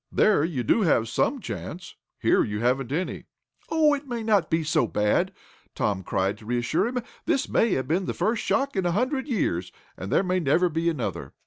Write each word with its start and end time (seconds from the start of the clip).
There 0.11 0.43
you 0.43 0.63
do 0.63 0.81
have 0.81 1.07
SOME 1.07 1.41
chance. 1.41 1.93
Here 2.19 2.43
you 2.43 2.59
haven't 2.59 2.91
any." 2.91 3.25
"Oh, 3.69 3.93
it 3.93 4.07
may 4.07 4.23
not 4.23 4.49
be 4.49 4.63
so 4.63 4.87
bad," 4.87 5.31
Tom 5.75 6.01
cried 6.01 6.39
to 6.39 6.45
reassure 6.47 6.87
him. 6.87 7.03
"This 7.27 7.47
may 7.47 7.73
have 7.73 7.87
been 7.87 8.05
the 8.05 8.15
first 8.15 8.43
shock 8.43 8.75
in 8.75 8.87
a 8.87 8.93
hundred 8.93 9.27
years, 9.27 9.71
and 9.95 10.11
there 10.11 10.23
may 10.23 10.39
never 10.39 10.69
be 10.69 10.89
another." 10.89 11.33